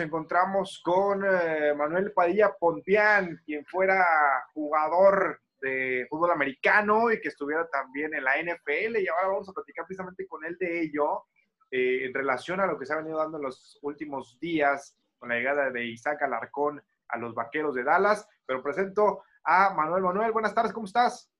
[0.00, 4.04] encontramos con eh, Manuel Padilla Pontián, quien fuera
[4.52, 8.98] jugador de fútbol americano y que estuviera también en la NFL.
[8.98, 11.24] Y ahora vamos a platicar precisamente con él de ello
[11.70, 15.28] eh, en relación a lo que se ha venido dando en los últimos días con
[15.28, 18.26] la llegada de Isaac Alarcón a los Vaqueros de Dallas.
[18.46, 20.02] Pero presento a Manuel.
[20.02, 21.30] Manuel, buenas tardes, ¿cómo estás?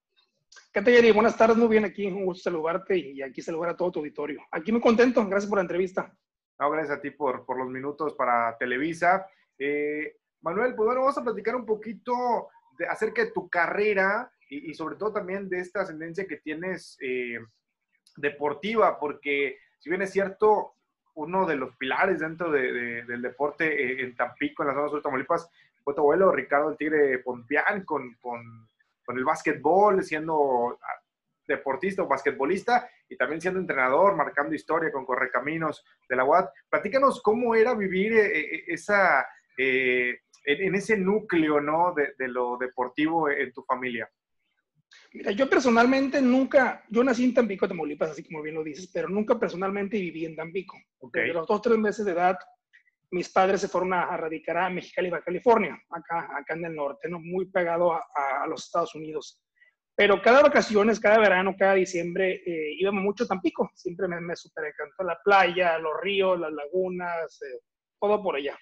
[0.72, 1.12] ¿Qué tal, Yeri?
[1.12, 4.42] Buenas tardes, muy bien aquí, un gusto saludarte y aquí saludar a todo tu auditorio.
[4.50, 6.12] Aquí muy contento, gracias por la entrevista.
[6.60, 9.26] No, gracias a ti por, por los minutos para Televisa.
[9.58, 12.48] Eh, Manuel, pues bueno, vamos a platicar un poquito
[12.86, 17.38] acerca de tu carrera y, sobre todo también de esta ascendencia que tienes eh,
[18.16, 20.74] deportiva, porque si bien es cierto,
[21.14, 24.88] uno de los pilares dentro de, de, del deporte eh, en Tampico, en la zona
[24.88, 25.48] sur de Tamaulipas,
[25.82, 28.68] fue tu abuelo Ricardo el Tigre Pompián con, con,
[29.06, 30.78] con el básquetbol, siendo
[31.50, 36.50] deportista o basquetbolista y también siendo entrenador, marcando historia con Correcaminos de la UAT.
[36.68, 39.26] Platícanos cómo era vivir eh, esa,
[39.58, 41.92] eh, en, ese núcleo ¿no?
[41.94, 44.08] de, de, lo deportivo en tu familia.
[45.12, 49.08] Mira, yo personalmente nunca, yo nací en Tampico, Tamaulipas, así como bien lo dices, pero
[49.08, 50.76] nunca personalmente viví en Tampico.
[50.98, 51.22] Okay.
[51.22, 52.38] Desde los dos, tres meses de edad,
[53.10, 57.08] mis padres se fueron a, a radicar a Mexicali, California, acá, acá en el norte,
[57.08, 57.18] ¿no?
[57.18, 58.04] muy pegado a,
[58.42, 59.40] a, los Estados Unidos.
[60.00, 63.70] Pero cada vacaciones, cada verano, cada diciembre, eh, íbamos mucho a Tampico.
[63.74, 67.60] Siempre me, me super encantó la playa, los ríos, las lagunas, eh,
[68.00, 68.58] todo por allá.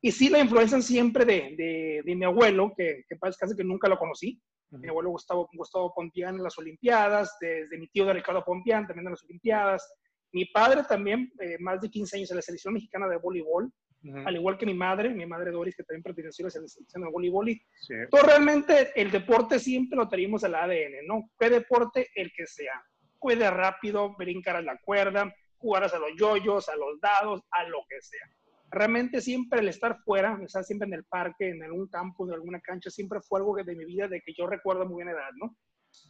[0.00, 3.64] Y sí, la influencia siempre de, de, de mi abuelo, que, que parece casi que
[3.64, 4.40] nunca lo conocí.
[4.70, 4.80] Uh -huh.
[4.80, 9.08] Mi abuelo Gustavo, Gustavo Pompián en las Olimpiadas, desde mi tío de Ricardo Pompián también
[9.08, 9.86] en las Olimpiadas.
[10.32, 13.70] Mi padre también, eh, más de 15 años en la selección mexicana de voleibol,
[14.04, 14.26] uh -huh.
[14.26, 17.10] al igual que mi madre, mi madre Doris, que también perteneció a la selección de
[17.10, 17.48] voleibol.
[17.80, 17.94] Sí.
[18.10, 21.30] todo realmente el deporte siempre lo teníamos al ADN, ¿no?
[21.38, 22.08] ¿Qué deporte?
[22.14, 22.82] El que sea.
[23.18, 27.78] Puede rápido, brincar a la cuerda, jugar a los yoyos, a los dados, a lo
[27.88, 28.28] que sea
[28.70, 32.60] realmente siempre el estar fuera, estar siempre en el parque, en algún campo, en alguna
[32.60, 35.56] cancha, siempre fue algo de mi vida de que yo recuerdo muy bien edad, ¿no?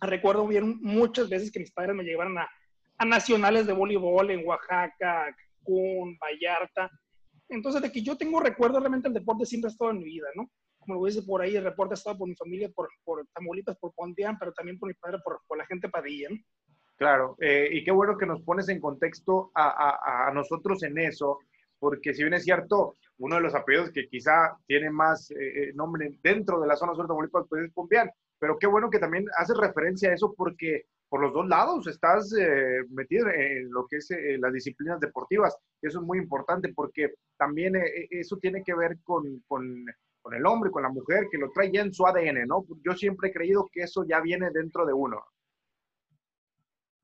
[0.00, 2.48] Recuerdo bien muchas veces que mis padres me llevaron a,
[2.98, 6.90] a nacionales de voleibol en Oaxaca, Cancún, Vallarta.
[7.48, 10.28] Entonces, de que yo tengo recuerdo, realmente el deporte siempre ha estado en mi vida,
[10.34, 10.50] ¿no?
[10.78, 13.76] Como lo dice por ahí, el deporte ha estado por mi familia, por, por Tamaulipas,
[13.78, 16.36] por Pontián, pero también por mi padre, por, por la gente Padilla, ¿no?
[16.96, 20.98] Claro, eh, y qué bueno que nos pones en contexto a, a, a nosotros en
[20.98, 21.38] eso,
[21.78, 26.18] porque si bien es cierto, uno de los apellidos que quizá tiene más eh, nombre
[26.22, 29.26] dentro de la zona sur de Tamaulipas pues es Pompeán, pero qué bueno que también
[29.36, 33.96] haces referencia a eso porque por los dos lados estás eh, metido en lo que
[33.96, 38.74] es eh, las disciplinas deportivas, eso es muy importante porque también eh, eso tiene que
[38.74, 39.84] ver con, con,
[40.32, 42.66] el hombre, con la mujer, que lo trae ya en su ADN, ¿no?
[42.84, 45.24] Yo siempre he creído que eso ya viene dentro de uno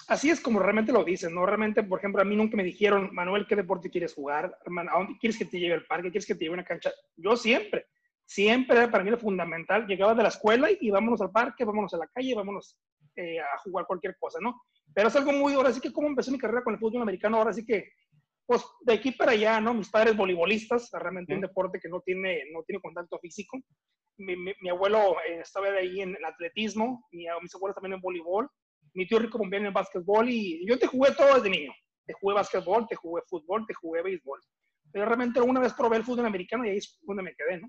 [0.09, 1.47] así es como realmente lo dicen, ¿no?
[1.47, 4.59] Realmente, por ejemplo, a mí nunca me dijeron, Manuel, ¿qué deporte quieres jugar?
[4.65, 6.11] ¿A dónde quieres que te lleve al parque?
[6.11, 6.91] ¿Quieres que te lleve una cancha?
[7.17, 7.87] Yo siempre,
[8.25, 9.87] siempre era para mí lo fundamental.
[9.87, 12.77] Llegaba de la escuela y vámonos al parque, vámonos a la calle, vámonos
[13.17, 14.61] eh, a jugar cualquier cosa, ¿no?
[14.95, 17.39] Pero es algo muy, ahora sí que como empezó mi carrera con el fútbol americano,
[17.39, 17.91] ahora sí que,
[18.47, 19.75] pues de aquí para allá, ¿no?
[19.75, 21.37] Mis padres voleibolistas, realmente ¿Sí?
[21.37, 23.59] un deporte que no tiene, no tiene contacto físico.
[24.19, 27.95] Mi, mi, mi abuelo eh, estaba de ahí en el atletismo, mi, mis abuelos también
[27.95, 28.49] en voleibol
[28.95, 31.73] mi tío rico también en el básquetbol y yo te jugué todo desde niño.
[32.07, 34.41] Te jugué básquetbol, te jugué fútbol, te jugué béisbol.
[34.93, 37.69] Pero realmente una vez probé el fútbol americano y ahí es donde me quedé, ¿no?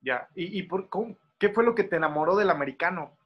[0.00, 3.17] Ya, ¿y, y por, cómo, qué fue lo que te enamoró del americano?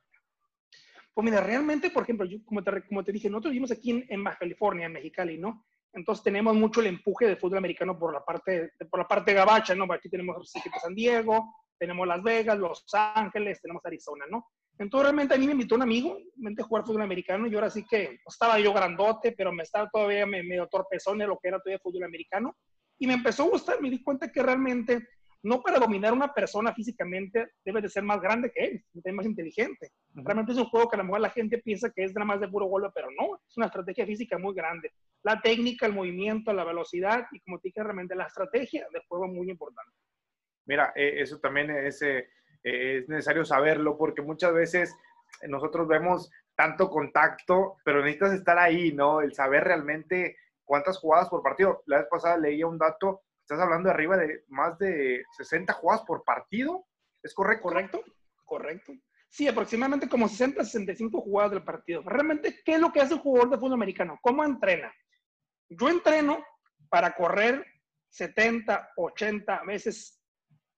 [1.15, 4.07] Pues mira, realmente, por ejemplo, yo, como, te, como te dije, nosotros vivimos aquí en,
[4.09, 5.65] en Baja California, en Mexicali, ¿no?
[5.93, 9.75] Entonces tenemos mucho el empuje del fútbol americano por la parte, por la parte gabacha,
[9.75, 9.85] ¿no?
[9.93, 14.47] Aquí tenemos San Diego, tenemos Las Vegas, Los Ángeles, tenemos Arizona, ¿no?
[14.79, 17.85] Entonces realmente a mí me invitó un amigo, a jugar fútbol americano y ahora sí
[17.85, 21.59] que pues, estaba yo grandote, pero me estaba todavía medio torpezón en lo que era
[21.59, 22.57] todavía fútbol americano
[22.99, 25.07] y me empezó a gustar, me di cuenta que realmente
[25.43, 29.13] no para dominar a una persona físicamente debe de ser más grande que él, es
[29.13, 29.91] más inteligente.
[30.15, 32.41] Realmente es un juego que a lo mejor la gente piensa que es nada más
[32.41, 34.93] de puro golpe, pero no, es una estrategia física muy grande.
[35.23, 39.27] La técnica, el movimiento, la velocidad y como te dije, realmente la estrategia de juego
[39.27, 39.93] muy importante.
[40.67, 42.01] Mira, eh, eso también es...
[42.03, 42.29] Eh
[42.63, 44.97] es necesario saberlo porque muchas veces
[45.49, 49.21] nosotros vemos tanto contacto, pero necesitas estar ahí, ¿no?
[49.21, 51.83] El saber realmente cuántas jugadas por partido.
[51.87, 56.03] La vez pasada leía un dato, estás hablando de arriba de más de 60 jugadas
[56.07, 56.87] por partido,
[57.23, 57.69] ¿es correcto?
[57.69, 58.05] Correcto,
[58.45, 58.93] correcto.
[59.29, 62.03] Sí, aproximadamente como 60, 65 jugadas del partido.
[62.05, 64.19] Realmente, ¿qué es lo que hace el jugador de fútbol americano?
[64.21, 64.93] ¿Cómo entrena?
[65.69, 66.45] Yo entreno
[66.91, 67.65] para correr
[68.11, 70.23] 70, 80 veces,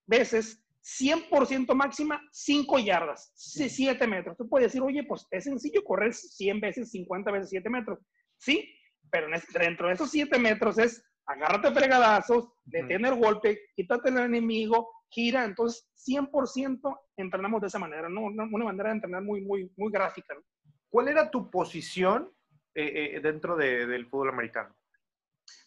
[0.06, 4.36] veces 100% máxima, 5 yardas, 7 metros.
[4.36, 7.98] Tú puedes decir, oye, pues es sencillo correr 100 veces, 50 veces 7 metros.
[8.38, 8.72] Sí,
[9.10, 9.26] pero
[9.58, 15.44] dentro de esos 7 metros es agárrate fregadazos, detén el golpe, quítate el enemigo, gira.
[15.44, 18.22] Entonces, 100% entrenamos de esa manera, ¿no?
[18.22, 20.34] Una, manera de entrenar muy, muy, muy gráfica.
[20.88, 22.30] ¿Cuál era tu posición
[22.74, 24.74] eh, eh, dentro del fútbol americano?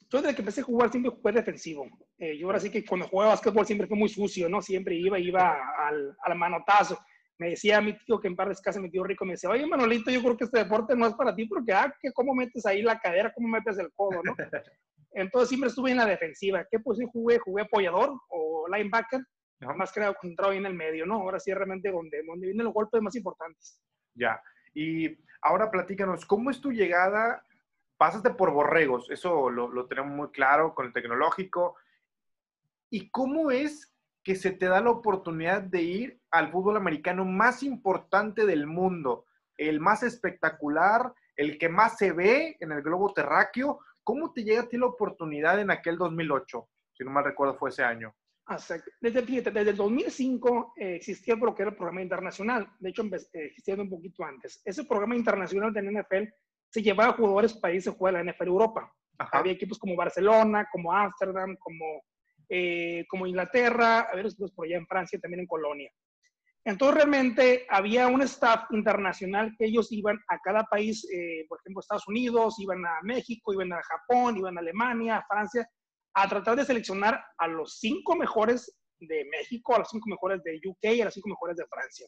[0.09, 1.85] Yo desde que empecé a jugar siempre jugué defensivo.
[2.17, 4.61] Eh, yo ahora sí que cuando jugaba básquetbol siempre fue muy sucio, ¿no?
[4.61, 6.97] Siempre iba, iba al, al manotazo.
[7.37, 9.67] Me decía mi tío que en par de casa mi tío rico, me decía, oye
[9.67, 12.65] Manolito, yo creo que este deporte no es para ti porque, ah, que cómo metes
[12.65, 14.35] ahí la cadera, cómo metes el codo, ¿no?
[15.17, 16.65] Entonces siempre estuve en la defensiva.
[16.69, 17.39] ¿Qué posición jugué?
[17.39, 19.21] Jugué apoyador o linebacker,
[19.75, 21.15] más que nada concentrado ahí en el medio, ¿no?
[21.15, 23.81] Ahora sí realmente donde, donde vienen los golpes más importantes.
[24.13, 24.41] Ya.
[24.73, 27.43] Y ahora platícanos, ¿cómo es tu llegada
[27.97, 31.75] pasaste por borregos, eso lo, tenemos muy claro con el tecnológico.
[32.89, 33.93] ¿Y cómo es
[34.23, 39.25] que se te da la oportunidad de ir al fútbol americano más importante del mundo,
[39.57, 43.79] el más espectacular, el que más se ve en el globo terráqueo?
[44.07, 46.69] ¿Cómo te llega a ti la oportunidad en aquel 2008?
[46.93, 48.15] Si no mal recuerdo, fue ese año.
[49.01, 52.71] Desde, desde el 2005 eh, existía lo que era el programa internacional.
[52.79, 54.61] De hecho, eh, existía un poquito antes.
[54.63, 56.23] Ese programa internacional del NFL
[56.69, 58.93] se llevaba jugadores para irse a jugar a la NFL Europa.
[59.17, 62.01] Había equipos como Barcelona, como Ámsterdam, como,
[62.47, 65.91] eh, como Inglaterra, a ver, por allá en Francia, también en Colonia.
[66.67, 71.79] Entonces, realmente había un staff internacional que ellos iban a cada país, eh, por ejemplo,
[71.79, 75.65] Estados Unidos, iban a México, iban a Japón, iban a Alemania, a Francia,
[76.13, 80.59] a tratar de seleccionar a los cinco mejores de México, a los cinco mejores de
[80.61, 82.05] UK a los cinco mejores de Francia.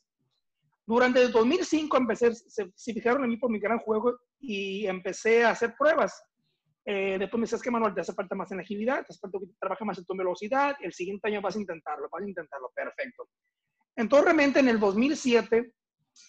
[0.86, 5.52] Durante el 2005 empecé, se, fijaron en mí por mi gran juego y empecé a
[5.52, 6.22] hacer pruebas.
[6.84, 9.40] Eh, después me decías que Manuel, te hace falta más en agilidad, te hace falta
[9.40, 12.70] que trabajes más en tu velocidad, el siguiente año vas a intentarlo, vas a intentarlo,
[12.76, 13.30] perfecto.
[13.96, 15.74] Entonces, realmente en el 2007,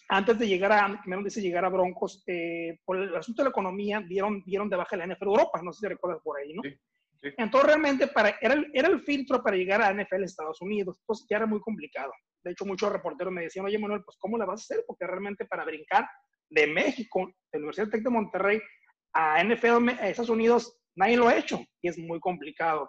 [0.08, 3.50] antes de llegar a, me dice llegar a Broncos, eh, por el asunto de la
[3.50, 6.62] economía, dieron, dieron de baja la NFL Europa, no sé si recuerdas por ahí, ¿no?
[6.62, 6.76] Sí.
[7.36, 10.96] Entonces, realmente para, era, el, era el filtro para llegar a NFL Estados Unidos.
[11.00, 12.12] Entonces, ya era muy complicado.
[12.42, 14.84] De hecho, muchos reporteros me decían, oye, Manuel, pues, ¿cómo la vas a hacer?
[14.86, 16.08] Porque realmente para brincar
[16.48, 18.60] de México, de la Universidad Tec de Monterrey,
[19.12, 22.88] a NFL a Estados Unidos, nadie lo ha hecho y es muy complicado.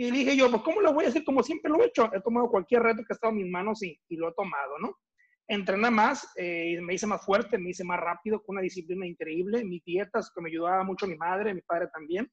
[0.00, 1.24] Y dije yo, pues, ¿cómo lo voy a hacer?
[1.24, 2.08] Como siempre lo he hecho.
[2.14, 4.78] He tomado cualquier reto que ha estado en mis manos y, y lo he tomado,
[4.78, 4.96] ¿no?
[5.48, 9.64] Entrené más, eh, me hice más fuerte, me hice más rápido, con una disciplina increíble.
[9.64, 12.30] Mis dietas, que me ayudaba mucho mi madre, mi padre también.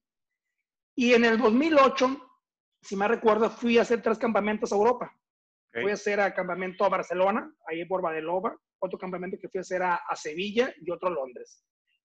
[0.94, 2.16] Y en el 2008,
[2.82, 5.12] si me recuerdo, fui a hacer tres campamentos a Europa.
[5.72, 9.62] Fui a hacer a campamento a Barcelona, ahí por Badelova, otro campamento que fui a
[9.62, 11.64] hacer a, Sevilla y otro a Londres.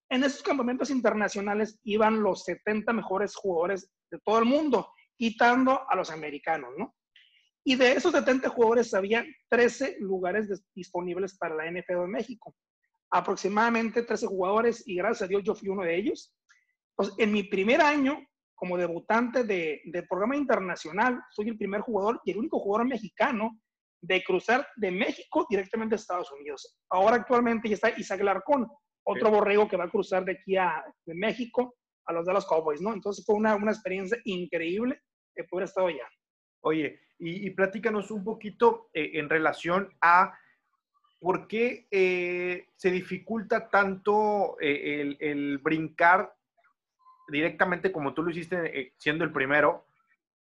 [0.09, 5.95] En esos campamentos internacionales iban los 70 mejores jugadores de todo el mundo, quitando a
[5.95, 6.95] los americanos, ¿no?
[7.63, 12.55] Y de esos 70 jugadores había 13 lugares disponibles para la NFL de México.
[13.11, 16.35] Aproximadamente 13 jugadores y gracias a Dios yo fui uno de ellos.
[16.95, 18.17] Pues en mi primer año
[18.55, 23.59] como debutante de, programa internacional, soy el primer jugador y el único jugador mexicano
[24.01, 26.79] de cruzar de México directamente a Estados Unidos.
[26.89, 28.67] Ahora actualmente ya está Isaac Larcón,
[29.03, 31.75] otro borrego que va a cruzar de aquí a de México
[32.07, 32.91] a los de los Cowboys, ¿no?
[32.91, 34.99] Entonces fue una, una experiencia increíble
[35.35, 35.87] que poder estado.
[36.61, 40.37] Oye, y, platícanos un poquito eh, en relación a
[41.21, 46.33] por qué eh, se dificulta tanto eh, el, el, brincar
[47.31, 49.85] directamente como tú lo hiciste eh, siendo el primero,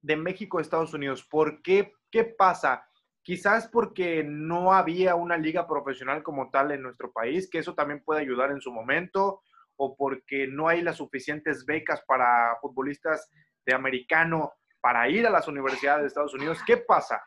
[0.01, 1.23] de México a Estados Unidos.
[1.23, 1.93] ¿Por qué?
[2.11, 2.85] ¿Qué pasa?
[3.21, 8.03] Quizás porque no había una liga profesional como tal en nuestro país, que eso también
[8.03, 9.41] puede ayudar en su momento,
[9.77, 13.29] o porque no hay las suficientes becas para futbolistas
[13.65, 14.51] de americano
[14.87, 16.59] para ir a las universidades de Estados Unidos.
[16.65, 17.21] ¿Qué pasa?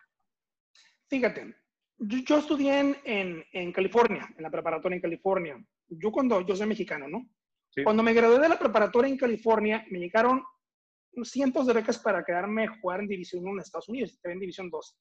[1.11, 1.55] Fíjate,
[1.99, 5.62] yo, estudié en, en, California, en la preparatoria en California.
[5.87, 7.29] Yo cuando, yo soy mexicano, ¿no?
[7.85, 10.43] Cuando me gradué de la preparatoria en California, me llegaron
[11.23, 14.71] cientos de becas para quedarme a jugar en División 1 en Estados Unidos, en División
[14.71, 14.99] 2.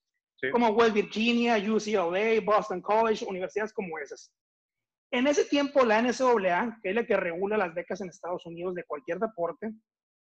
[0.52, 4.30] Como West Virginia, UCLA, Boston College, universidades como esas.
[5.10, 8.74] En ese tiempo, la NCAA, que es la que regula las becas en Estados Unidos
[8.74, 9.72] de cualquier deporte,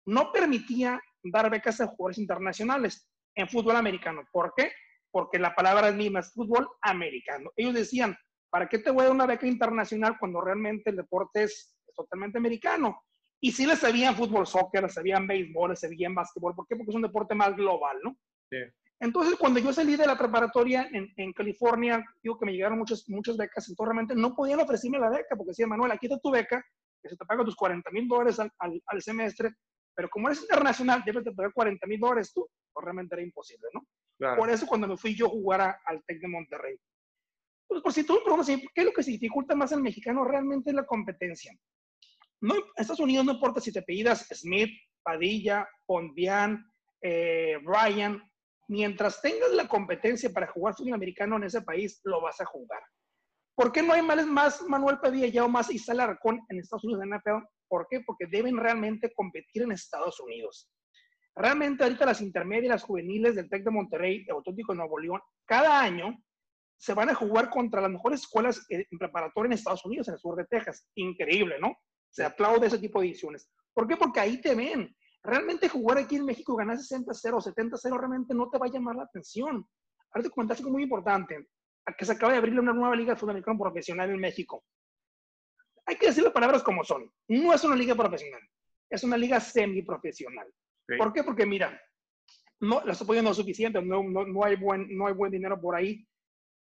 [0.05, 4.21] no permitía dar becas a jugadores internacionales en fútbol americano.
[4.31, 4.71] ¿Por qué?
[5.11, 7.51] Porque la palabra es misma, es fútbol americano.
[7.55, 8.15] Ellos decían,
[8.49, 12.37] ¿para qué te voy a dar una beca internacional cuando realmente el deporte es totalmente
[12.37, 13.03] americano.
[13.41, 16.55] Y sí le sabían fútbol, soccer, le sabían béisbol, le sabían básquetbol.
[16.55, 16.75] ¿Por qué?
[16.75, 18.17] Porque es un deporte más global, ¿no?
[18.49, 18.57] Sí.
[19.01, 23.07] Entonces, cuando yo salí de la preparatoria en, en, California, digo que me llegaron muchas,
[23.07, 26.31] muchas becas, entonces realmente no podían ofrecerme la beca, porque decía, Manuel, aquí está tu
[26.31, 26.61] beca,
[27.01, 29.51] que se te paga tus 40 mil dólares al, al, semestre,
[29.99, 33.67] pero como eres internacional, debes de pagar 40 mil dólares tú, pues realmente era imposible,
[33.73, 33.85] ¿no?
[34.37, 36.77] Por eso cuando me fui yo a jugar al TEC de Monterrey.
[37.67, 40.23] Pues por si tú me preguntas, ¿qué es lo que se dificulta más al mexicano?
[40.23, 41.51] Realmente es la competencia
[42.41, 44.71] no, en Estados Unidos no importa si te apellidas Smith,
[45.03, 46.65] Padilla, Pondian,
[47.01, 48.21] eh, Ryan,
[48.69, 52.81] mientras tengas la competencia para jugar fútbol americano en ese país, lo vas a jugar.
[53.55, 57.03] ¿Por qué no hay más Manuel Padilla ya o más Isla Arcón en Estados Unidos
[57.03, 57.45] en NFL?
[57.69, 58.01] ¿Por qué?
[58.01, 60.69] Porque deben realmente competir en Estados Unidos.
[61.35, 65.21] Realmente ahorita las intermedias, las juveniles del TEC de Monterrey, de Autóntico de Nuevo León,
[65.45, 66.17] cada año
[66.77, 70.19] se van a jugar contra las mejores escuelas en preparatoria en Estados Unidos, en el
[70.19, 70.87] sur de Texas.
[70.95, 71.77] Increíble, ¿no?
[72.09, 73.49] Se aplaude ese tipo de ediciones.
[73.73, 73.95] ¿Por qué?
[73.95, 74.93] Porque ahí te ven.
[75.23, 78.95] Realmente jugar aquí en México y ganar 60-0, 70-0 realmente no te va a llamar
[78.95, 79.65] la atención.
[80.11, 81.47] Ahora te comentaste algo muy importante,
[81.97, 84.63] que se acaba de abrir una nueva liga de fútbol americano profesional en México.
[85.89, 87.11] Hay que decir las palabras como son.
[87.27, 88.41] No es una liga profesional,
[88.91, 90.45] es una liga semiprofesional.
[90.85, 91.23] profesional ¿Por qué?
[91.23, 91.81] Porque mira,
[92.59, 95.59] no, los apoyos no es suficiente, no, no, no, hay buen, no hay buen dinero
[95.59, 96.05] por ahí.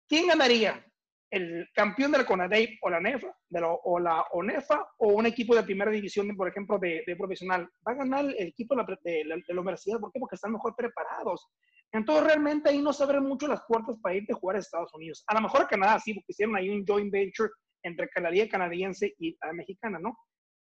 [0.07, 0.85] ¿Quién ganaría?
[1.29, 5.55] ¿El campeón de la CONADEIP o la NEFA, de o la ONEFA, o un equipo
[5.55, 7.67] de primera división, por ejemplo, de, de profesional?
[7.85, 9.99] Va a ganar el equipo de la, de, la, de la universidad.
[9.99, 10.19] ¿Por qué?
[10.21, 11.49] Porque están mejor preparados.
[11.91, 14.93] Entonces, realmente ahí no se abren mucho las puertas para irte a jugar a Estados
[14.93, 15.21] Unidos.
[15.27, 17.49] A lo mejor a Canadá sí, porque hicieron ahí un joint venture
[17.83, 20.17] entre liga canadiense y la mexicana, ¿no?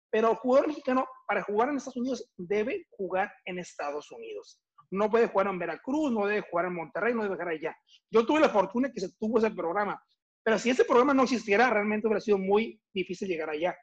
[0.09, 4.61] Pero el jugador mexicano, para jugar en Estados Unidos, debe jugar en Estados Unidos
[4.91, 7.77] no puede jugar en Veracruz, no debe jugar en Monterrey, no debe jugar allá.
[8.09, 10.01] Yo tuve la fortuna que se tuvo ese programa,
[10.43, 13.77] pero si ese programa no existiera, realmente hubiera sido muy difícil llegar allá.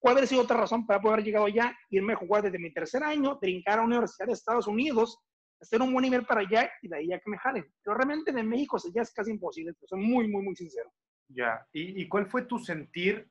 [0.00, 1.76] ¿Cuál habría sido otra razón para poder haber llegado allá?
[1.90, 5.18] Irme a jugar desde mi tercer año, brincar a la Universidad de Estados Unidos,
[5.60, 7.64] hacer un buen nivel para allá y de ahí ya que me jalen.
[7.84, 10.90] Pero realmente en México ya es casi imposible, soy muy, muy, muy sincero.
[11.32, 13.28] Ya, ¿y, cuál fue tu sentir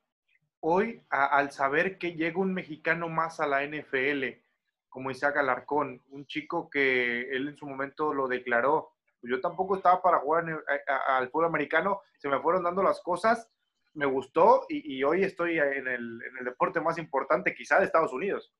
[0.61, 4.39] hoy al saber que llega un mexicano más a la NFL?
[4.89, 8.91] como Isaac Alarcón, un chico que él en su momento lo declaró.
[9.21, 10.45] Yo tampoco estaba para jugar
[11.07, 13.49] al fútbol americano, se me fueron dando las cosas,
[13.93, 18.53] me gustó y, hoy estoy en el, deporte más importante quizá de Estados Unidos.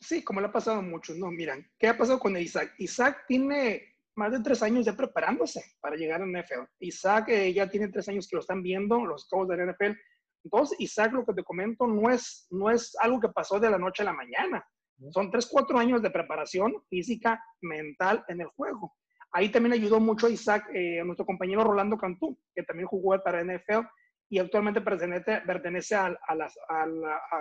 [0.00, 1.30] Sí, como le ha pasado a muchos, ¿no?
[1.30, 2.74] Miran, ¿qué ha pasado con Isaac?
[2.78, 6.64] Isaac tiene más de tres años ya preparándose para llegar a NFL.
[6.80, 9.96] Isaac eh, ya tiene tres años que lo están viendo, los cabos de la NFL.
[10.44, 13.78] Entonces, Isaac, lo que te comento, no es, no es algo que pasó de la
[13.78, 14.66] noche a la mañana.
[15.10, 18.96] Son 3, 4 años de preparación física, mental en el juego.
[19.30, 23.22] Ahí también ayudó mucho a Isaac, eh, a nuestro compañero Rolando Cantú, que también jugó
[23.22, 23.86] para NFL
[24.30, 26.86] y actualmente pertenece, pertenece a, las, a,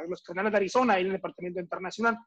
[0.08, 2.18] los canales de Arizona, ahí en el departamento internacional.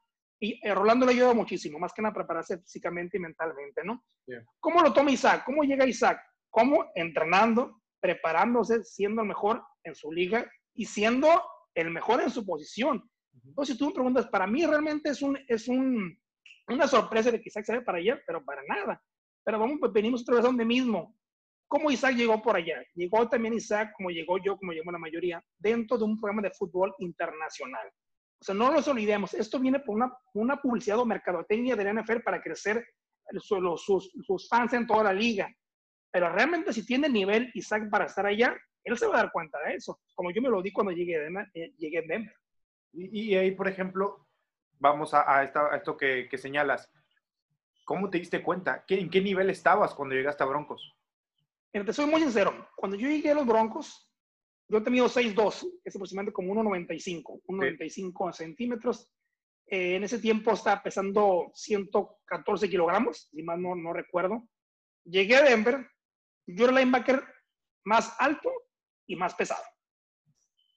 [0.43, 4.03] Y eh, Rolando le ayuda muchísimo, más que nada prepararse físicamente y mentalmente, ¿no?
[4.59, 5.43] ¿Cómo lo toma Isaac?
[5.45, 6.19] ¿Cómo llega Isaac?
[6.49, 6.87] ¿Cómo?
[6.95, 11.43] Entrenando, preparándose, siendo el mejor en su liga y siendo
[11.75, 13.07] el mejor en su posición.
[13.45, 16.19] Entonces, si tú me preguntas, para mí realmente es, un, es un,
[16.67, 18.99] una sorpresa de que Isaac se vaya para allá, pero para nada.
[19.43, 21.15] Pero vamos, pues, venimos otra vez a donde mismo.
[21.67, 22.83] ¿Cómo Isaac llegó por allá?
[22.95, 26.51] Llegó también Isaac, como llegó yo, como llegó la mayoría, dentro de un programa de
[26.51, 27.91] fútbol internacional.
[28.41, 31.93] O sea, no nos olvidemos, esto viene por una, una publicidad o mercadotecnia de la
[31.93, 32.83] NFL para crecer
[33.37, 35.47] sus, sus, sus fans en toda la liga.
[36.11, 39.59] Pero realmente si tiene nivel Isaac para estar allá, él se va a dar cuenta
[39.59, 42.35] de eso, como yo me lo di cuando llegué, de, eh, llegué a Denver.
[42.93, 44.27] Y, ahí, por ejemplo,
[44.79, 46.91] vamos a, esto que, señalas.
[47.85, 48.83] ¿Cómo te diste cuenta?
[48.87, 50.93] ¿En qué nivel estabas cuando llegaste a Broncos?
[51.71, 52.67] te soy muy sincero.
[52.75, 54.10] Cuando yo llegué a los Broncos,
[54.71, 59.11] yo he tenido 6'2", es aproximadamente como 1,95, 1,95 centímetros.
[59.67, 64.47] Eh, en ese tiempo estaba pesando 114 kilogramos, si mal no, no recuerdo.
[65.03, 65.85] Llegué a Denver,
[66.47, 67.21] yo era el linebacker
[67.83, 68.49] más alto
[69.07, 69.63] y más pesado.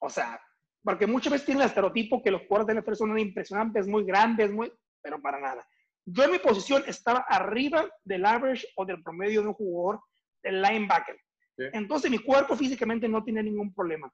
[0.01, 0.41] O sea,
[0.83, 4.51] porque muchas veces tienen el estereotipo que los jugadores de NFL son impresionantes, muy grandes,
[4.51, 5.67] muy, pero para nada.
[6.05, 10.03] Yo en mi posición estaba arriba del average o del promedio de un jugador
[10.43, 11.17] del linebacker.
[11.57, 14.13] Entonces mi cuerpo físicamente no tiene ningún problema.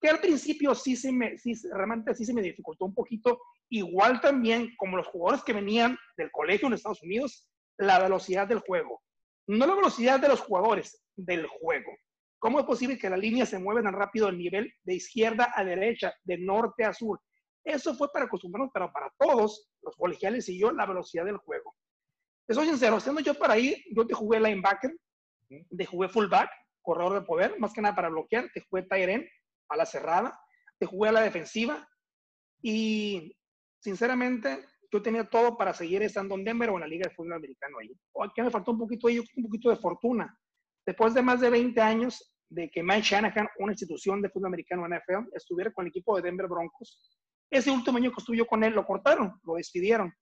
[0.00, 4.20] Que al principio sí se me, sí, realmente sí se me dificultó un poquito, igual
[4.20, 9.02] también como los jugadores que venían del colegio en Estados Unidos, la velocidad del juego.
[9.46, 11.92] No la velocidad de los jugadores, del juego.
[12.38, 15.62] ¿Cómo es posible que las líneas se muevan tan rápido a nivel de izquierda a
[15.62, 17.20] derecha, de norte a sur?
[17.62, 21.76] Eso fue para acostumbrarnos, pero para todos, los colegiales y yo, la velocidad del juego.
[22.46, 24.96] Te soy sincero, siendo yo para ahí, yo te jugué linebacker,
[25.76, 26.50] te jugué fullback,
[26.82, 29.26] corredor de poder, más que nada para bloquear, te jugué tight
[29.68, 30.38] a la cerrada,
[30.78, 31.88] te jugué a la defensiva
[32.62, 33.36] y
[33.80, 37.34] sinceramente yo tenía todo para seguir estando en Denver o en la Liga de Fútbol
[37.34, 37.92] Americano ahí.
[38.12, 40.36] O aquí me faltó un poquito ahí, un poquito de fortuna.
[40.84, 44.88] Después de más de 20 años de que Mike Shanahan, una institución de fútbol americano
[44.88, 46.98] NFL, estuviera con el equipo de Denver Broncos,
[47.48, 50.12] ese último año que estuve con él lo cortaron, lo despidieron.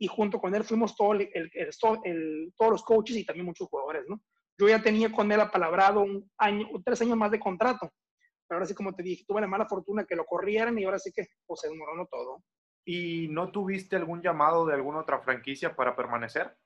[0.00, 1.16] Y junto con él fuimos todos
[2.70, 4.20] los coaches y también muchos jugadores, ¿no?
[4.58, 7.92] Yo ya tenía con él apalabrado un año, tres años más de contrato.
[8.48, 10.98] Pero ahora sí, como te dije, tuve la mala fortuna que lo corrieran y ahora
[10.98, 12.42] sí que pues, se desmoronó todo.
[12.84, 16.56] ¿Y no tuviste algún llamado de alguna otra franquicia para permanecer?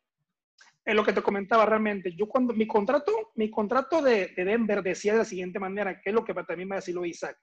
[0.85, 2.15] Es lo que te comentaba realmente.
[2.15, 6.15] Yo cuando mi contrato, mi contrato de, Denver decía de la siguiente manera, que es
[6.15, 7.39] lo que también me decía Isaac.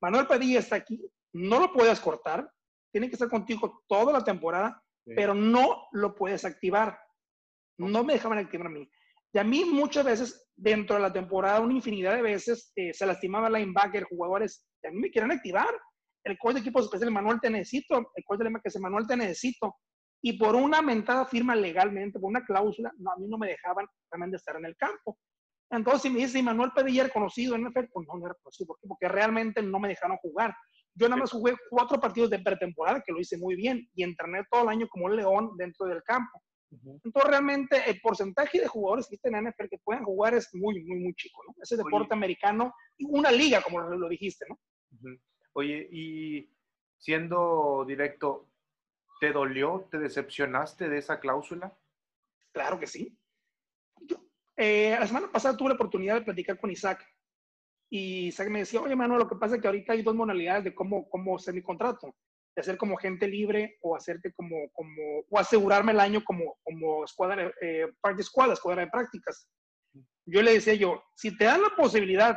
[0.00, 1.00] Manuel Padilla está aquí,
[1.32, 2.48] no lo puedes cortar,
[2.92, 7.00] tiene que estar contigo toda la temporada, pero no lo puedes activar.
[7.78, 8.88] No me dejaban activar a mí.
[9.32, 13.06] Y a mí muchas veces, dentro de la temporada, una infinidad de veces, eh, se
[13.06, 15.68] lastimaba linebacker, jugadores, y a mí me quieren activar.
[16.24, 18.10] El coach de equipos especiales, Manuel, te necesito.
[18.14, 19.76] El coach de que Manuel, te necesito.
[20.22, 23.86] Y por una mentada firma legalmente, por una cláusula, no, a mí no me dejaban
[24.10, 25.18] realmente estar en el campo.
[25.70, 28.76] Entonces, si me dice, Manuel Pedilla conocido en NFL, pues no, no era conocido.
[28.86, 30.54] Porque realmente no me dejaron jugar.
[30.94, 34.42] Yo nada más jugué cuatro partidos de pretemporada, que lo hice muy bien, y entrené
[34.50, 36.42] todo el año como un león dentro del campo.
[36.70, 40.84] Entonces, realmente, el porcentaje de jugadores que existen en NFL que pueden jugar es muy,
[40.84, 41.54] muy, muy chico, ¿no?
[41.62, 44.58] Ese deporte americano, una liga, como lo, dijiste, ¿no?
[45.54, 46.50] Oye, y
[46.98, 48.50] siendo directo,
[49.20, 51.76] ¿te dolió, te decepcionaste de esa cláusula?
[52.52, 53.18] Claro que sí.
[54.56, 57.06] Eh, la semana pasada tuve la oportunidad de platicar con Isaac
[57.90, 60.64] y Isaac me decía, oye, mano, lo que pasa es que ahorita hay dos modalidades
[60.64, 62.14] de cómo, cómo hacer mi contrato.
[62.58, 67.04] De hacer como gente libre o hacerte como, como o asegurarme el año como, como
[67.04, 69.48] escuadra, eh, parte escuadra, escuadra de prácticas.
[70.26, 72.36] Yo le decía yo, si te dan la posibilidad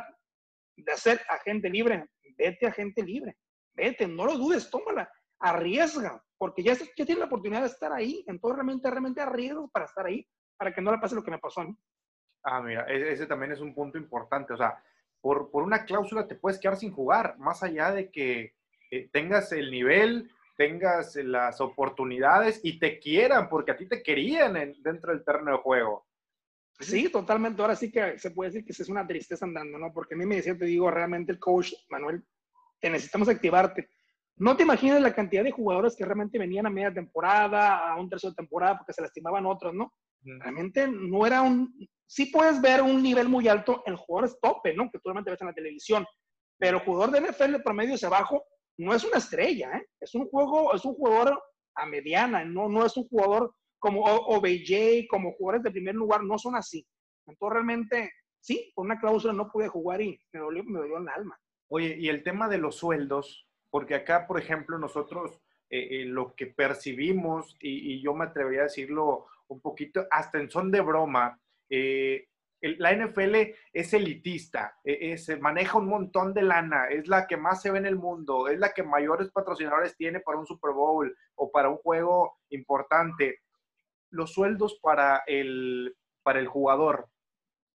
[0.76, 2.06] de hacer agente libre,
[2.38, 3.36] vete a gente libre.
[3.74, 5.10] Vete, no lo dudes, tómala,
[5.40, 8.24] arriesga, porque ya, ya tienes la oportunidad de estar ahí.
[8.28, 10.24] Entonces realmente, realmente arriesgas para estar ahí,
[10.56, 11.76] para que no le pase lo que me pasó a mí.
[12.44, 14.52] Ah, mira, e-, ese también es un punto importante.
[14.52, 14.80] O sea,
[15.20, 18.54] por, una cláusula te puedes quedar sin jugar, más allá de que
[18.92, 24.52] eh, tengas el nivel, tengas las oportunidades y te quieran, porque a ti te querían
[24.82, 26.06] dentro del terreno de juego.
[26.78, 27.62] Sí, totalmente.
[27.62, 29.94] Ahora sí que se puede decir que es una tristeza andando, ¿no?
[29.94, 32.22] Porque a mí me decía, te digo, realmente el coach, Manuel,
[32.80, 33.88] te necesitamos activarte.
[34.36, 38.10] No te imaginas la cantidad de jugadores que realmente venían a media temporada, a un
[38.10, 39.94] tercio de temporada, porque se lastimaban otros, ¿no?
[40.22, 41.74] Realmente no era un,
[42.06, 44.90] sí puedes ver un nivel muy alto en jugadores tope, ¿no?
[44.90, 46.06] Que tú realmente ves en la televisión.
[46.58, 48.44] Pero el jugador de NFL de promedio hacia abajo
[48.78, 49.86] no es una estrella, ¿eh?
[50.00, 51.42] Es un juego, es un jugador
[51.74, 56.38] a mediana, no, no es un jugador como OBJ, como jugadores de primer lugar, no
[56.38, 56.86] son así.
[57.26, 61.02] Entonces realmente, sí, por una cláusula no pude jugar y me dolió, me dolió en
[61.02, 61.38] el alma.
[61.68, 66.34] Oye, y el tema de los sueldos, porque acá, por ejemplo, nosotros eh, eh, lo
[66.34, 70.80] que percibimos, y, y, yo me atrevería a decirlo un poquito, hasta en son de
[70.80, 72.26] broma, eh,
[72.62, 73.34] la NFL
[73.72, 77.86] es elitista, se maneja un montón de lana, es la que más se ve en
[77.86, 81.76] el mundo, es la que mayores patrocinadores tiene para un Super Bowl o para un
[81.78, 83.40] juego importante.
[84.10, 87.08] Los sueldos para el, para el jugador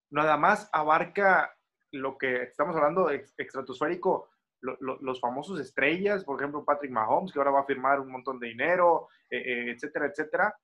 [0.09, 1.53] nada más abarca
[1.91, 4.29] lo que estamos hablando extratosférico,
[4.61, 8.47] los famosos estrellas, por ejemplo Patrick Mahomes, que ahora va a firmar un montón de
[8.47, 10.55] dinero, eh, eh, etcétera, etcétera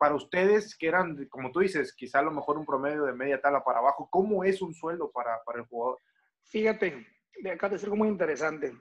[0.00, 3.38] para ustedes que eran, como tú dices, quizá a lo mejor un promedio de media
[3.38, 5.98] tala para abajo, ¿cómo es un sueldo para, el jugador?
[6.44, 7.06] Fíjate,
[7.52, 8.72] acá te algo muy interesante.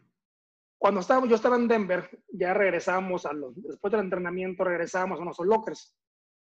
[0.77, 5.25] Cuando estaba, yo estaba en Denver, ya regresábamos a los, después del entrenamiento regresábamos a
[5.25, 5.93] nuestros lockers.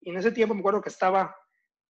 [0.02, 1.36] Y en ese tiempo me acuerdo que estaba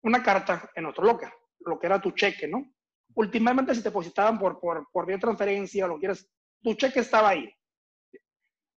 [0.03, 1.29] una carta en otro locker,
[1.60, 2.73] lo que era tu cheque, ¿no?
[3.15, 6.25] Últimamente si te depositaban por, por, por vía transferencia o lo quieras,
[6.63, 7.53] tu cheque estaba ahí.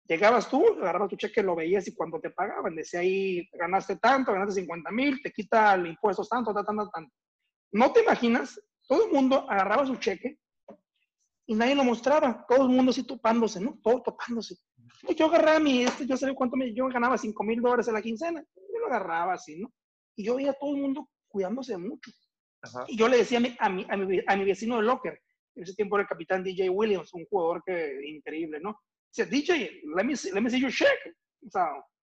[0.06, 4.32] Llegabas tú, agarrabas tu cheque, lo veías y cuando te pagaban, decía ahí, ganaste tanto,
[4.32, 7.14] ganaste 50 mil, te quita el impuesto tanto, tanto, tanto, tanto.
[7.72, 10.38] No te imaginas, todo el mundo agarraba su cheque
[11.46, 13.78] y nadie lo mostraba, todo el mundo así topándose, ¿no?
[13.82, 14.56] Todo topándose.
[15.16, 18.02] Yo agarraba mi, este, yo sabía cuánto me, yo ganaba 5 mil dólares a la
[18.02, 19.72] quincena, yo lo agarraba así, ¿no?
[20.16, 22.10] Y yo veía a todo el mundo cuidándose mucho.
[22.88, 25.20] Y yo le decía a mi, a mi, a mi, a mi vecino de Locker,
[25.54, 28.78] en ese tiempo era el capitán DJ Williams, un jugador que increíble, ¿no?
[29.14, 30.98] Dice, DJ, let me see, let me see your check.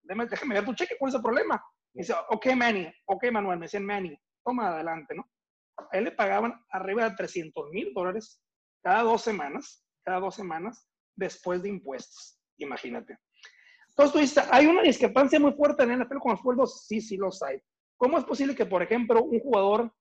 [0.02, 1.62] Déjame, déjame ver tu cheque, ¿cuál es el problema?
[1.92, 5.30] Dice, ok, Manny, ok, Manuel, me decían Manny, toma adelante, ¿no?
[5.76, 8.40] A él le pagaban arriba de 300 mil dólares
[8.82, 12.38] cada dos semanas, cada dos semanas, después de impuestos.
[12.56, 13.18] Imagínate.
[13.90, 17.02] Entonces tú dices, hay una discrepancia muy fuerte en el NFL con los sueldos, sí,
[17.02, 17.60] sí los hay.
[17.98, 19.92] ¿Cómo es posible que, por ejemplo, un jugador,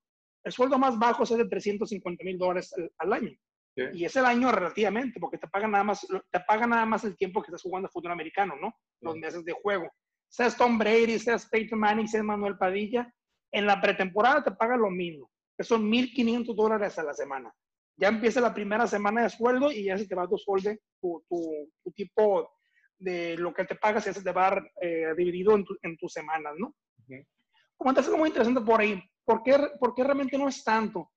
[0.46, 3.38] el sueldo más bajo sea de 350 mil dólares al año?
[3.76, 7.16] Y es el año relativamente, porque te pagan nada más, te pagan nada más el
[7.16, 8.74] tiempo que estás jugando fútbol americano, ¿no?
[9.00, 9.90] Los meses de juego.
[10.28, 13.14] Seas Tom Brady, seas Peyton Manning, seas Manuel Padilla,
[13.52, 17.54] en la pretemporada te pagan lo mismo, que son 1.500 dólares a la semana.
[17.98, 21.24] Ya empieza la primera semana de sueldo y ya se te va tu sueldo, tu,
[21.30, 22.50] tu, tipo
[22.98, 26.54] de lo que te pagas, ya se te va eh, dividido en, en, tus semanas,
[26.58, 26.68] ¿no?
[27.10, 27.98] Uh -huh.
[27.98, 29.02] algo muy interesante por ahí.
[29.26, 31.12] ¿Por qué, ¿Por qué realmente no es tanto?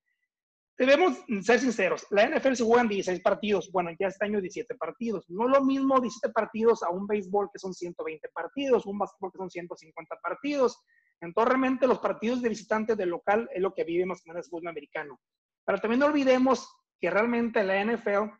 [0.76, 5.24] Debemos ser sinceros, la NFL se juegan 16 partidos, bueno, ya este año 17 partidos.
[5.28, 9.38] No lo mismo 17 partidos a un béisbol que son 120 partidos, un básquetbol que
[9.38, 10.82] son 150 partidos.
[11.20, 14.44] Entonces, realmente los partidos de visitantes del local es lo que vive más o menos
[14.44, 15.20] el fútbol americano.
[15.64, 16.68] Pero también no olvidemos
[17.00, 18.30] que realmente la NFL,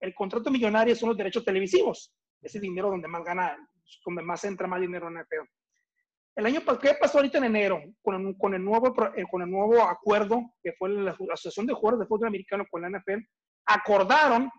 [0.00, 2.14] el contrato millonario son los derechos televisivos.
[2.40, 3.56] Es el dinero donde más gana,
[4.06, 5.59] donde más entra más dinero en la NFL.
[6.40, 9.82] El año ¿qué pasó ahorita en enero con, con, el nuevo, eh, con el nuevo
[9.82, 13.20] acuerdo que fue la, Asociación de Jugadores de Fútbol Americano con la NFL?
[13.66, 14.50] Acordaron,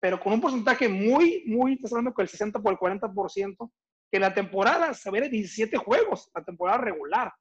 [0.00, 3.70] pero con un porcentaje muy, muy, estás hablando con el 60 por el 40%,
[4.10, 7.32] que la temporada se ve de 17 juegos, la temporada regular.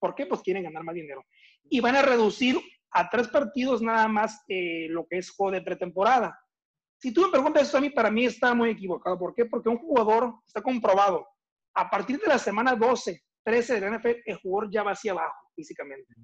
[0.00, 0.26] ¿Por qué?
[0.26, 1.24] Pues quieren ganar más dinero.
[1.70, 5.62] Y van a reducir a tres partidos nada más eh, lo que es juego de
[5.62, 6.36] pretemporada.
[6.98, 9.16] Si tú me preguntas eso a mí, para mí está muy equivocado.
[9.16, 9.44] ¿Por qué?
[9.44, 11.28] Porque un jugador está comprobado
[11.74, 15.12] a partir de la semana 12, 13 de la NFL, el jugador ya va hacia
[15.12, 16.14] abajo físicamente.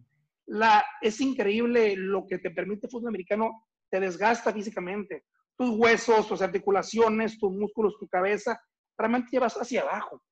[0.46, 5.24] La, es increíble lo que te permite el fútbol americano, te desgasta físicamente.
[5.56, 8.60] Tus huesos, tus articulaciones, tus músculos, tu cabeza,
[8.96, 10.22] realmente llevas hacia abajo.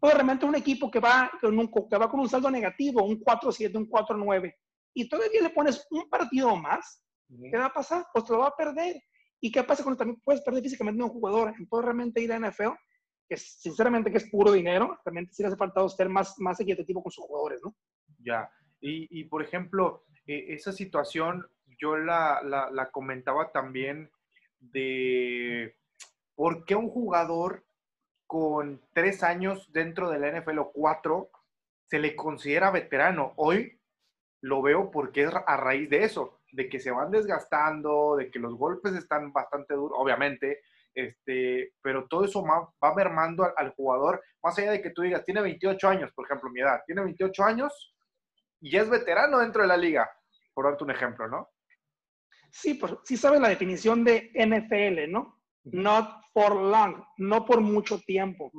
[0.00, 3.20] Todo realmente un equipo que va, con un, que va con un saldo negativo, un
[3.20, 4.54] 4-7, un 4-9,
[4.94, 8.06] y todavía le pones un partido más, ¿qué va a pasar?
[8.12, 9.00] Pues te lo va a perder.
[9.40, 11.54] ¿Y qué pasa cuando también puedes perder físicamente a un jugador?
[11.58, 12.72] Entonces realmente ir a NFL
[13.30, 17.00] que sinceramente que es puro dinero, realmente sí le hace falta ser más, más equitativo
[17.00, 17.76] con sus jugadores, ¿no?
[18.18, 21.46] Ya, y, y por ejemplo, eh, esa situación
[21.78, 24.10] yo la, la, la, comentaba también
[24.58, 25.76] de
[26.34, 27.64] por qué un jugador
[28.26, 31.30] con tres años dentro de la NFL o cuatro
[31.84, 33.32] se le considera veterano.
[33.36, 33.80] Hoy
[34.40, 38.40] lo veo porque es a raíz de eso, de que se van desgastando, de que
[38.40, 40.62] los golpes están bastante duros, obviamente,
[40.94, 45.24] este, pero todo eso va, va mermando al, jugador, más allá de que tú digas,
[45.24, 47.94] tiene 28 años, por ejemplo, mi edad, tiene 28 años
[48.60, 50.10] y es veterano dentro de la liga,
[50.52, 51.48] por darte un ejemplo, ¿no?
[52.50, 55.40] Sí, pues sí sabes la definición de NFL, ¿no?
[55.64, 58.50] Not for long, no por mucho tiempo.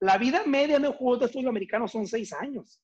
[0.00, 2.80] La vida media de un jugador de fútbol americano son seis años.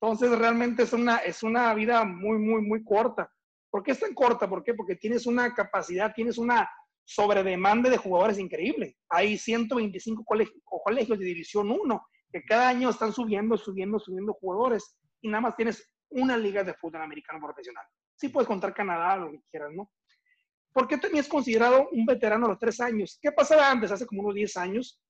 [0.00, 3.30] Entonces, realmente es una, es una vida muy, muy, muy corta.
[3.70, 4.48] ¿Por qué es tan corta?
[4.48, 4.74] ¿Por qué?
[4.74, 6.68] Porque tienes una capacidad, tienes una
[7.04, 8.96] sobre demanda de jugadores increíble.
[9.08, 14.96] Hay 125 colegios, colegios de División 1 que cada año están subiendo, subiendo, subiendo jugadores
[15.20, 17.84] y nada más tienes una liga de fútbol americano profesional.
[18.16, 19.90] Sí puedes contar Canadá, lo que quieras, ¿no?
[20.72, 23.18] ¿Por qué tenías considerado un veterano a los tres años?
[23.20, 25.02] ¿Qué pasaba antes, hace como unos 10 años?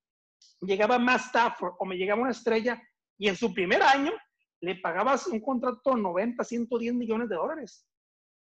[0.61, 2.83] Llegaba más Stafford o me llegaba una estrella
[3.17, 4.13] y en su primer año
[4.61, 7.87] le pagabas un contrato 90, 110 millones de dólares.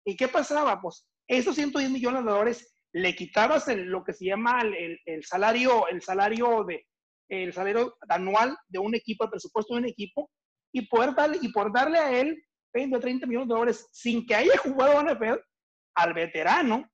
[0.07, 0.81] ¿Y qué pasaba?
[0.81, 5.89] Pues esos 110 millones de dólares le quitabas lo que se llama el, el, salario,
[5.89, 6.87] el salario de
[7.29, 10.31] el salario anual de un equipo, el presupuesto de un equipo,
[10.73, 12.41] y poder darle, y por darle a él
[12.73, 15.41] 20 o 30 millones de dólares sin que haya jugado NFL,
[15.97, 16.89] al veterano,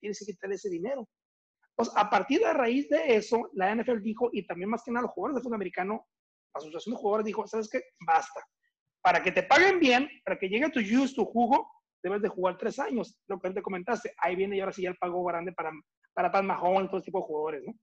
[0.00, 1.08] tienes que quitarle ese dinero.
[1.76, 5.02] Pues a partir de raíz de eso, la NFL dijo, y también más que nada
[5.02, 6.06] los jugadores de fútbol americano,
[6.54, 7.82] la asociación de jugadores dijo, ¿sabes qué?
[8.04, 8.40] Basta.
[9.00, 11.70] Para que te paguen bien, para que llegue tu juice, tu jugo,
[12.06, 14.14] debes de jugar tres años, lo que te comentaste.
[14.18, 15.72] Ahí viene y ahora sí ya el pago grande para,
[16.14, 17.74] para Pat Mahomes y todo tipo de jugadores, ¿no?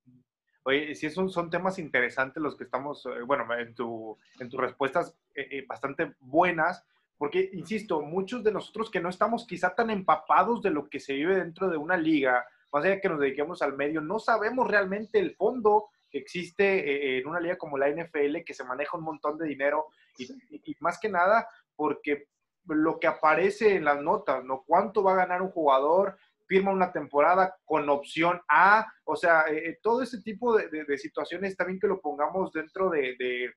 [0.65, 4.62] Oye, sí son, son temas interesantes los que estamos, eh, bueno, en, tu, en tus
[4.62, 6.86] respuestas eh, eh, bastante buenas,
[7.17, 11.13] porque, insisto, muchos de nosotros que no estamos quizá tan empapados de lo que se
[11.13, 15.19] vive dentro de una liga, más allá que nos dediquemos al medio, no sabemos realmente
[15.19, 19.38] el fondo que existe en una liga como la NFL, que se maneja un montón
[19.38, 20.25] de dinero, y,
[20.71, 22.27] y más que nada porque
[22.67, 24.63] lo que aparece en las notas, ¿no?
[24.65, 26.17] ¿Cuánto va a ganar un jugador?
[26.45, 31.56] Firma una temporada con opción A, o sea, eh, eh, todo ese tipo de, situaciones
[31.56, 33.54] también que lo pongamos dentro de,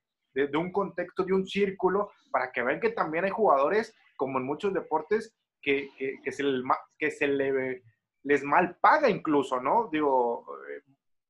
[0.55, 4.73] un contexto, de un círculo, para que vean que también hay jugadores, como en muchos
[4.73, 5.90] deportes, que,
[6.31, 7.83] se, le,
[8.23, 9.88] les mal paga incluso, ¿no?
[9.90, 10.83] Digo, eh,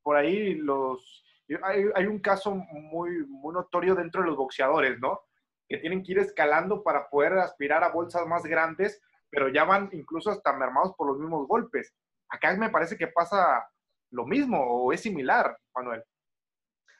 [0.03, 1.25] por ahí los...
[1.63, 5.21] Hay, hay un caso muy, muy notorio dentro de los boxeadores, ¿no?
[5.69, 9.01] Que tienen que ir escalando para poder aspirar a bolsas más grandes,
[9.31, 11.95] pero ya van incluso hasta mermados por los mismos golpes.
[12.29, 13.69] Acá me parece que pasa
[14.11, 16.03] lo mismo o es similar, Manuel.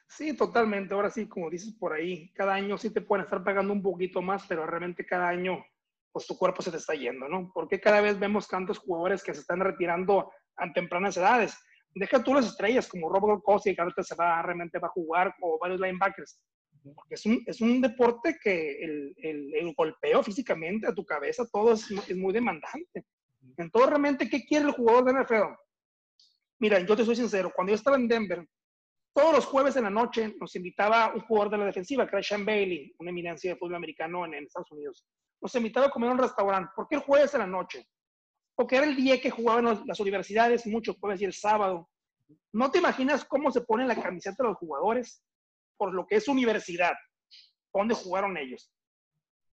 [0.09, 0.93] Sí, totalmente.
[0.93, 4.21] Ahora sí, como dices por ahí, cada año sí te pueden estar pagando un poquito
[4.21, 5.63] más, pero realmente cada año,
[6.11, 7.51] pues tu cuerpo se te está yendo, ¿no?
[7.53, 11.57] Porque cada vez vemos tantos jugadores que se están retirando a tempranas edades.
[11.93, 15.35] Deja tú las estrellas como Robert Gronkowski, que ahorita se va, realmente va a jugar,
[15.41, 16.39] o varios linebackers
[16.95, 21.47] porque es un, es un deporte que el, el, el, golpeo físicamente a tu cabeza,
[21.51, 23.05] todo es, es, muy demandante.
[23.57, 25.53] Entonces, realmente, ¿qué quiere el jugador de NFL?
[26.59, 28.47] Mira, yo te soy sincero, cuando yo estaba en Denver,
[29.13, 32.23] todos los jueves en la noche nos invitaba un jugador de la defensiva, que era
[32.23, 35.05] Sean Bailey, una eminencia de fútbol americano en, en Estados Unidos.
[35.41, 36.71] nos invitaba a comer a un restaurante.
[36.75, 37.87] ¿Por qué el jueves en la noche?
[38.55, 41.89] Porque era el día que jugaban las universidades, mucho jueves y el sábado.
[42.53, 45.23] No te imaginas cómo se pone la camiseta de los jugadores
[45.77, 46.93] por lo que es universidad,
[47.73, 48.71] donde jugaron ellos.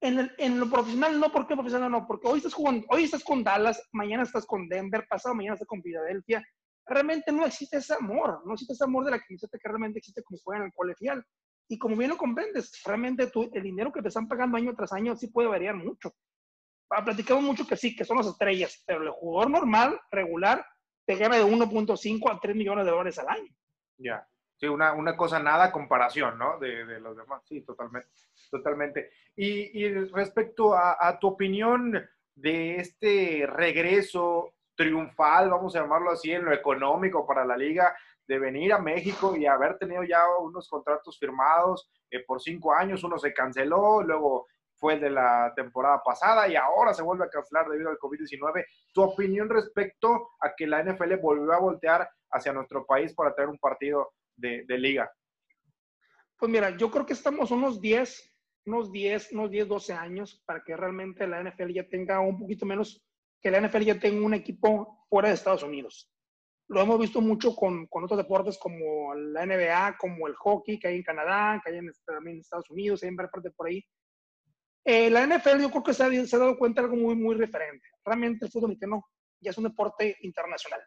[0.01, 2.07] En, lo profesional, no, ¿por qué profesional no?
[2.09, 5.69] Porque hoy estás, jugando, hoy estás con Dallas, mañana estás con Denver, pasado mañana estás
[5.69, 6.45] con Filadelfia.
[6.85, 10.25] Realmente no existe ese amor, no existe ese amor de la camiseta que realmente existe
[10.25, 11.25] como juega en el colegial.
[11.69, 14.93] Y como bien lo comprendes, realmente tú, el dinero que te están pagando año tras
[14.93, 16.13] año sí puede variar mucho.
[16.91, 20.67] Ah, platicamos mucho que sí, que son las estrellas, pero el jugador normal, regular,
[21.07, 23.55] te gana de 1.5 a 3 millones de dólares al año.
[23.99, 24.29] Ya.
[24.63, 26.57] Sí, una, una, cosa nada comparación, ¿no?
[26.61, 27.43] De, de, los demás.
[27.45, 28.09] Sí, totalmente.
[28.49, 29.11] Totalmente.
[29.35, 36.45] Y, y respecto a, tu opinión de este regreso triunfal, vamos a llamarlo así, en
[36.45, 37.93] lo económico para la liga,
[38.29, 43.03] de venir a México y haber tenido ya unos contratos firmados eh, por cinco años,
[43.03, 44.47] uno se canceló, luego
[44.77, 48.65] fue el de la temporada pasada y ahora se vuelve a cancelar debido al COVID-19.
[48.93, 53.51] ¿Tu opinión respecto a que la NFL volvió a voltear hacia nuestro país para tener
[53.51, 55.11] un partido de, de liga?
[56.37, 58.33] Pues mira, yo creo que estamos unos 10,
[58.67, 62.67] unos 10, unos 10, 12 años para que realmente la NFL ya tenga un poquito
[62.67, 63.03] menos,
[63.41, 66.11] que la NFL ya tenga un equipo fuera de Estados Unidos.
[66.69, 70.89] Lo hemos visto mucho con, con otros deportes como la NBA, como el hockey, que
[70.89, 73.85] hay en Canadá, que hay en, también en Estados Unidos, hay en parte por ahí.
[74.85, 77.15] Eh, la NFL yo creo que se ha, se ha, dado cuenta de algo muy,
[77.15, 77.87] muy referente.
[78.05, 79.07] Realmente el fútbol americano
[79.41, 80.81] ya es un deporte internacional.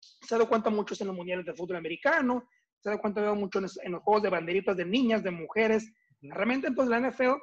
[0.00, 2.48] Se ha dado cuenta mucho en los mundiales de fútbol americano,
[2.80, 5.92] se dado cuenta mucho en, en, los juegos de banderitas de niñas, de mujeres.
[6.20, 7.40] Realmente entonces la NFL,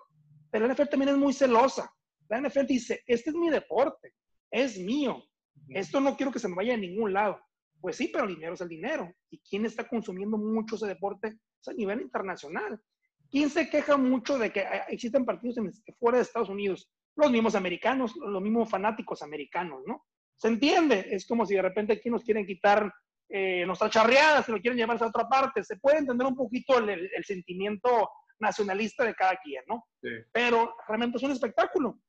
[0.52, 1.92] pero la NFL también es muy celosa.
[2.30, 4.14] La NFL dice, este es mi deporte,
[4.50, 5.24] es mío.
[5.70, 7.40] Esto no quiero que se me vaya a ningún lado.
[7.82, 9.14] Pues sí, pero el dinero es el dinero.
[9.30, 11.40] ¿Y quién está consumiendo mucho ese deporte?
[11.62, 12.82] Es a nivel internacional.
[13.30, 16.90] ¿Quién se queja mucho de que eh, existen partidos en, fuera de Estados Unidos?
[17.16, 20.06] Los mismos americanos, los mismos fanáticos americanos, ¿no?
[20.36, 22.92] Se entiende, es como si de repente aquí nos quieren quitar
[23.30, 25.64] eh, nuestras charreadas, se lo quieren llevarse a otra parte.
[25.64, 28.10] Se puede entender un poquito el, el, sentimiento
[28.40, 29.86] nacionalista de cada quien, ¿no?
[30.02, 30.10] Sí.
[30.32, 32.00] Pero realmente es un espectáculo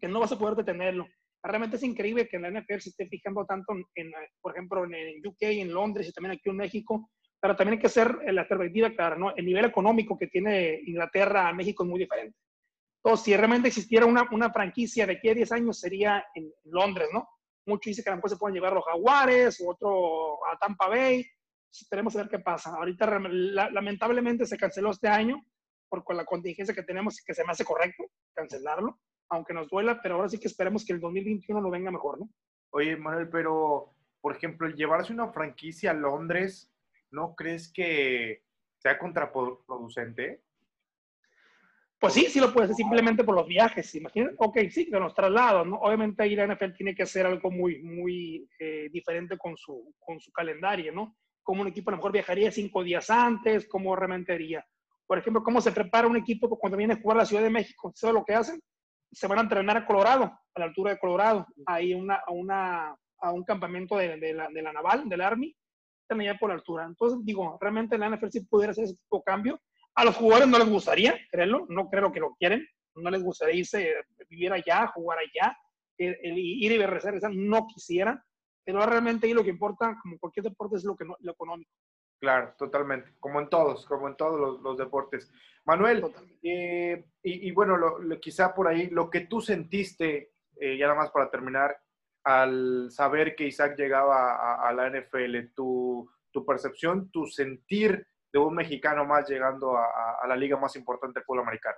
[0.00, 1.06] que no vas a poder detenerlo.
[1.42, 5.26] Realmente es increíble que en la NFL se esté fijando tanto, en, por ejemplo, en
[5.26, 8.90] UK, en Londres y también aquí en México, pero también hay que hacer la perspectiva
[8.90, 9.34] clara, ¿no?
[9.36, 12.38] El nivel económico que tiene Inglaterra a México es muy diferente.
[13.02, 17.08] Entonces, si realmente existiera una, una franquicia de aquí a 10 años, sería en Londres,
[17.12, 17.28] ¿no?
[17.66, 21.26] Muchos dicen que a lo mejor se pueden llevar los Jaguares, otro a Tampa Bay.
[21.72, 22.70] Esperemos a ver qué pasa.
[22.70, 25.44] Ahorita, la, lamentablemente, se canceló este año
[25.88, 28.98] por con la contingencia que tenemos, que se me hace correcto cancelarlo
[29.28, 32.28] aunque nos duela, pero ahora sí que esperemos que el 2021 lo venga mejor, ¿no?
[32.70, 36.72] Oye, Manuel, pero, por ejemplo, el llevarse una franquicia a Londres,
[37.10, 38.44] ¿no crees que
[38.78, 40.42] sea contraproducente?
[42.04, 43.94] Pues sí, sí lo puede hacer simplemente por los viajes.
[43.94, 45.76] Imagínate, ok, sí, de los traslados, ¿no?
[45.76, 50.20] Obviamente ahí la NFL tiene que hacer algo muy, muy eh, diferente con su, con
[50.20, 51.16] su calendario, ¿no?
[51.42, 54.62] Como un equipo a lo mejor viajaría cinco días antes, cómo realmente haría.
[55.06, 57.48] Por ejemplo, cómo se prepara un equipo cuando viene a jugar a la Ciudad de
[57.48, 57.90] México.
[57.94, 58.60] ¿Sabes lo que hacen?
[59.14, 62.96] se van a entrenar a Colorado, a la altura de Colorado, ahí una, a, una,
[63.20, 65.54] a un campamento de, de, la, de la naval, del Army,
[66.02, 66.84] están allá por la altura.
[66.84, 69.60] Entonces, digo, realmente la NFL sí pudiera hacer ese tipo de cambio.
[69.94, 73.56] A los jugadores no les gustaría, créanlo, no creo que lo quieren, no les gustaría
[73.56, 73.94] irse,
[74.28, 75.56] vivir allá, jugar allá,
[75.98, 78.22] el, el ir y regresar, no quisieran,
[78.64, 81.70] pero realmente ahí lo que importa, como cualquier deporte, es lo, que no, lo económico.
[82.20, 85.30] Claro, totalmente, como en todos, como en todos los, los deportes.
[85.66, 86.04] Manuel,
[86.42, 90.86] eh, y, y, bueno, lo, lo, quizá por ahí, lo que tú sentiste, eh, ya
[90.86, 91.76] nada más para terminar,
[92.24, 98.40] al saber que Isaac llegaba a, a la NFL, tu, tu, percepción, tu sentir de
[98.40, 99.84] un mexicano más llegando a,
[100.20, 101.76] a, la liga más importante del fútbol americano.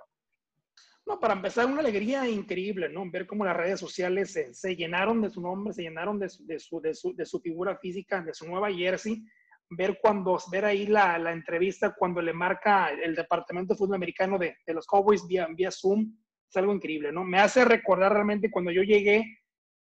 [1.05, 3.09] No, para empezar, una alegría increíble, ¿no?
[3.11, 6.47] Ver cómo las redes sociales se, se llenaron de su nombre, se llenaron de su,
[6.47, 9.23] de, su, de, su, de su figura física, de su nueva jersey
[9.69, 14.39] ver cuando, ver ahí la, la, entrevista cuando le marca el departamento de fútbol americano
[14.39, 16.11] de, los Cowboys vía, vía Zoom,
[16.49, 17.23] es algo increíble, ¿no?
[17.23, 19.25] Me hace recordar realmente cuando yo llegué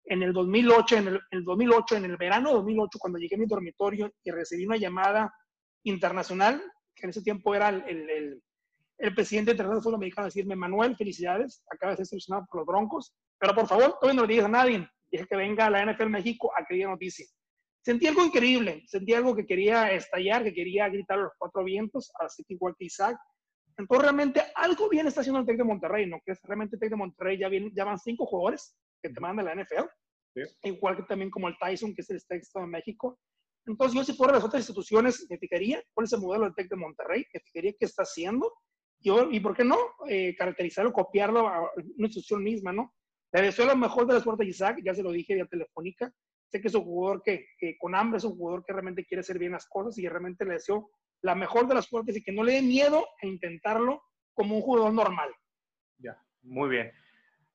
[0.04, 3.38] en el 2008, en el, el 2008, en el verano de 2008, cuando llegué a
[3.38, 5.32] mi dormitorio y recibí una llamada
[5.86, 6.62] internacional,
[6.94, 8.42] que en ese tiempo era el, el,
[8.98, 12.60] el presidente internacional de fútbol americano, a decirme, Manuel, felicidades, acabas de ser seleccionado por
[12.60, 15.70] los Broncos, pero por favor, todavía no le digas a nadie, dije que venga a
[15.70, 17.26] la NFL México a que diga noticia
[17.86, 22.10] sentí algo increíble, sentí algo que quería estallar, que quería gritar a los cuatro vientos,
[22.18, 23.16] así que igual que Isaac.
[23.78, 26.18] Entonces, realmente algo bien está haciendo el Tec de Monterrey, ¿no?
[26.24, 29.20] Que es realmente el Tec de Monterrey ya, viene, ya van cinco jugadores que te
[29.20, 29.88] mandan de la NFL,
[30.34, 30.40] sí.
[30.64, 33.20] igual que también como el Tyson, que es el Tec de México.
[33.66, 36.68] Entonces, yo si fuera las otras instituciones, me fijaría cuál es el modelo del Tec
[36.68, 38.52] de Monterrey, me fijaría qué está haciendo,
[39.00, 39.76] Y, y ¿por qué no?
[40.08, 42.94] Eh, caracterizarlo, copiarlo a una institución misma, ¿no?
[43.32, 46.10] Le deseo lo mejor de la suerte Isaac, ya se lo dije vía telefónica.
[46.48, 47.44] Sé que es un jugador que,
[47.78, 50.54] con hambre es un jugador que realmente quiere hacer bien las cosas y realmente le
[50.54, 50.90] deseo
[51.22, 54.02] la mejor de las suertes y que no le dé miedo a intentarlo
[54.32, 55.30] como un jugador normal.
[55.98, 56.92] Ya, muy bien.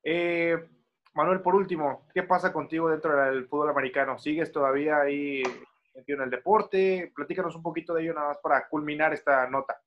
[0.03, 0.57] Eh,
[1.13, 4.19] Manuel, por último, ¿qué pasa contigo dentro del fútbol americano?
[4.19, 5.41] ¿Sigues todavía ahí
[5.93, 7.11] metido en el deporte?
[7.15, 9.79] Platícanos un poquito de ello nada más para culminar esta nota.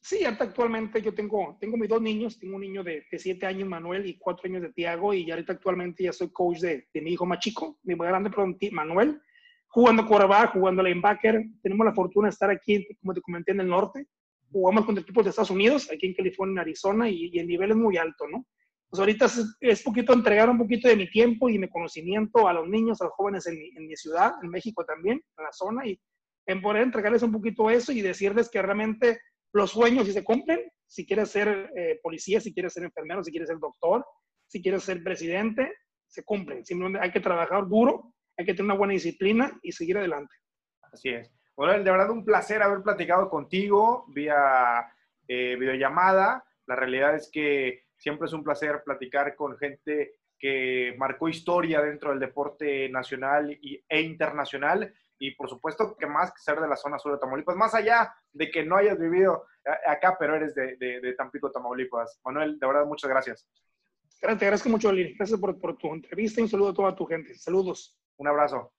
[0.00, 4.04] Sí, actualmente yo tengo, tengo mis dos niños, tengo un niño de, siete años, Manuel,
[4.04, 7.24] y cuatro años de Tiago, y ahorita actualmente ya soy coach de, de mi hijo
[7.24, 8.30] más chico, mi más grande,
[8.72, 9.22] Manuel,
[9.68, 11.44] jugando quarterback, jugando linebacker.
[11.62, 14.08] Tenemos la fortuna de estar aquí, como te comenté, en el norte.
[14.50, 17.76] Jugamos contra equipos de Estados Unidos, aquí en California, en Arizona, y, el nivel es
[17.76, 18.44] muy alto, ¿no?
[18.92, 22.52] Pues ahorita es, es, poquito entregar un poquito de mi tiempo y mi conocimiento a
[22.52, 25.50] los niños, a los jóvenes en mi, en mi ciudad, en México también, en la
[25.50, 25.98] zona, y
[26.44, 29.18] en poder entregarles un poquito eso y decirles que realmente
[29.54, 33.30] los sueños si se cumplen, si quieres ser eh, policía, si quieres ser enfermero, si
[33.30, 34.04] quieres ser doctor,
[34.46, 35.72] si quieres ser presidente,
[36.06, 36.62] se cumplen.
[36.62, 40.34] Simplemente hay que trabajar duro, hay que tener una buena disciplina y seguir adelante.
[40.82, 41.32] Así es.
[41.56, 44.86] Bueno, de verdad un placer haber platicado contigo vía
[45.28, 46.44] eh, videollamada.
[46.66, 52.10] La realidad es que siempre es un placer platicar con gente que marcó historia dentro
[52.10, 53.56] del deporte nacional
[53.88, 57.54] e internacional y por supuesto que más que ser de la zona sur de Tamaulipas,
[57.54, 59.44] más allá de que no hayas vivido
[59.86, 62.20] acá, pero eres de, de, Tampico, Tamaulipas.
[62.24, 63.48] Manuel, de verdad, muchas gracias.
[64.20, 65.14] Gracias, te agradezco mucho, Lili.
[65.14, 67.34] Gracias por, por tu entrevista y un saludo a toda tu gente.
[67.36, 67.96] Saludos.
[68.16, 68.72] Un abrazo.